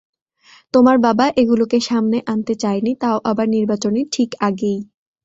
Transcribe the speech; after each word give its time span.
তোমার 0.73 0.97
বাবা 0.97 1.25
এগুলোকে 1.35 1.77
সামনে 1.81 2.17
আনতে 2.27 2.53
চায়নি, 2.55 2.91
তাও 2.95 3.17
আবার 3.23 3.47
নির্বাচনের 3.47 4.05
ঠিক 4.11 4.29
আগেই। 4.39 4.79